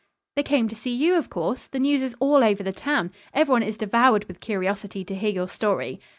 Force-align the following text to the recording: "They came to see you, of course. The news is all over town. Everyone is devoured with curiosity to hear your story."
"They 0.35 0.41
came 0.41 0.67
to 0.67 0.75
see 0.75 0.95
you, 0.95 1.13
of 1.13 1.29
course. 1.29 1.67
The 1.67 1.77
news 1.77 2.01
is 2.01 2.15
all 2.19 2.43
over 2.43 2.63
town. 2.71 3.11
Everyone 3.35 3.61
is 3.61 3.77
devoured 3.77 4.25
with 4.27 4.39
curiosity 4.39 5.05
to 5.05 5.13
hear 5.13 5.29
your 5.29 5.47
story." 5.47 5.99